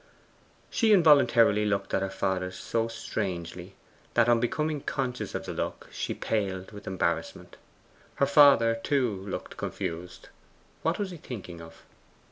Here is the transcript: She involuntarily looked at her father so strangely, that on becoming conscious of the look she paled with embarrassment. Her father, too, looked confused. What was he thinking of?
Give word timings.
She 0.71 0.93
involuntarily 0.93 1.63
looked 1.63 1.93
at 1.93 2.01
her 2.01 2.09
father 2.09 2.49
so 2.49 2.87
strangely, 2.87 3.75
that 4.15 4.27
on 4.27 4.39
becoming 4.39 4.81
conscious 4.81 5.35
of 5.35 5.45
the 5.45 5.53
look 5.53 5.89
she 5.91 6.15
paled 6.15 6.71
with 6.71 6.87
embarrassment. 6.87 7.55
Her 8.15 8.25
father, 8.25 8.73
too, 8.73 9.15
looked 9.27 9.57
confused. 9.57 10.29
What 10.81 10.97
was 10.97 11.11
he 11.11 11.17
thinking 11.17 11.61
of? 11.61 11.83